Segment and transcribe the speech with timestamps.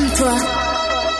[0.00, 0.34] Comme toi,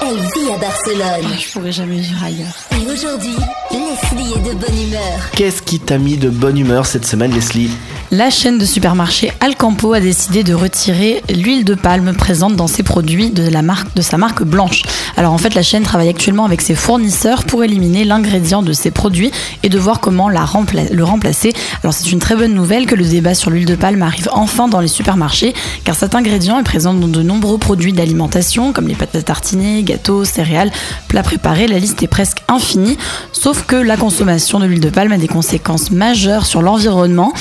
[0.01, 1.39] elle vit à Barcelone.
[1.39, 2.55] Je pourrais jamais vivre ailleurs.
[2.73, 3.37] Et aujourd'hui,
[3.71, 5.31] Leslie est de bonne humeur.
[5.33, 7.71] Qu'est-ce qui t'a mis de bonne humeur cette semaine, Leslie?
[8.13, 12.83] La chaîne de supermarché Alcampo a décidé de retirer l'huile de palme présente dans ses
[12.83, 14.83] produits de, la marque, de sa marque blanche.
[15.17, 18.91] Alors en fait, la chaîne travaille actuellement avec ses fournisseurs pour éliminer l'ingrédient de ses
[18.91, 19.31] produits
[19.63, 20.45] et de voir comment la
[20.91, 21.53] le remplacer.
[21.85, 24.67] Alors c'est une très bonne nouvelle que le débat sur l'huile de palme arrive enfin
[24.67, 28.97] dans les supermarchés, car cet ingrédient est présent dans de nombreux produits d'alimentation comme les
[28.97, 30.73] pâtes à tartiner, gâteaux, céréales,
[31.07, 31.69] plats préparés.
[31.69, 32.99] La liste est presque infinie,
[33.31, 37.33] sauf que la consommation de l'huile de palme a des conséquences majeures sur l'environnement.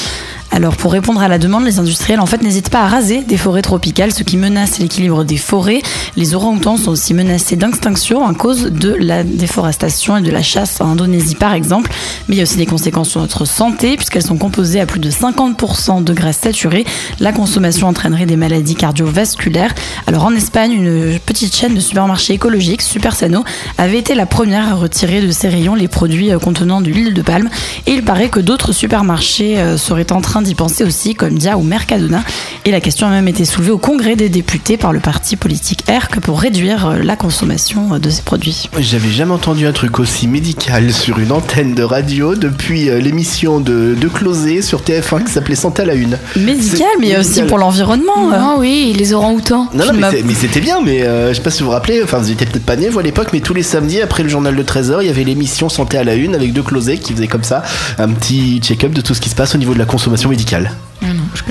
[0.51, 3.37] Alors pour répondre à la demande, les industriels en fait n'hésitent pas à raser des
[3.37, 5.81] forêts tropicales, ce qui menace l'équilibre des forêts.
[6.15, 10.81] Les orang-outans sont aussi menacés d'extinction à cause de la déforestation et de la chasse
[10.81, 11.91] en Indonésie par exemple.
[12.27, 14.99] Mais il y a aussi des conséquences sur notre santé puisqu'elles sont composées à plus
[14.99, 16.85] de 50% de graisses saturées.
[17.19, 19.73] La consommation entraînerait des maladies cardiovasculaires.
[20.07, 23.43] Alors en Espagne, une petite chaîne de supermarchés écologiques, Supersano,
[23.77, 27.13] avait été la première à retirer de ses rayons les produits euh, contenant de l'huile
[27.13, 27.49] de palme.
[27.85, 31.57] Et il paraît que d'autres supermarchés euh, seraient en train d'y penser aussi, comme Dia
[31.57, 32.23] ou Mercadona.
[32.65, 35.83] Et la question a même été soulevée au Congrès des députés par le parti politique
[35.87, 38.69] ERC pour réduire euh, la consommation euh, de ces produits.
[38.79, 43.59] J'avais jamais entendu un truc aussi médical sur une antenne de radio depuis euh, l'émission
[43.59, 46.17] de, de Closé sur TF1 qui s'appelait Santé à la Une.
[46.35, 47.47] Médical, mais aussi médical.
[47.47, 48.29] pour l'environnement.
[48.33, 49.67] Ah oui, les orang-outans.
[49.73, 52.17] Non, non, mais, c'était bien, mais euh, je sais pas si vous vous rappelez, enfin
[52.17, 54.55] vous étiez peut-être pas nés vous à l'époque, mais tous les samedis après le journal
[54.55, 57.27] de 13h, il y avait l'émission Santé à la Une avec deux closets qui faisaient
[57.27, 57.63] comme ça
[57.97, 60.71] un petit check-up de tout ce qui se passe au niveau de la consommation médicale.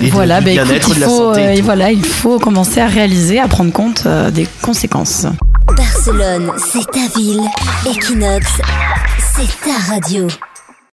[0.00, 1.40] Et de- Voilà, du bah, écoute, il faut, santé.
[1.56, 5.26] et euh, voilà, il faut commencer à réaliser, à prendre compte euh, des conséquences.
[5.76, 7.40] Barcelone, c'est ta ville.
[7.86, 8.46] Equinox,
[9.34, 10.26] c'est ta radio.